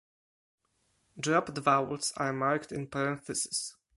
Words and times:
Dropped 1.19 1.55
vowels 1.59 2.11
are 2.17 2.33
marked 2.33 2.71
in 2.71 2.87
parenthesis. 2.87 3.75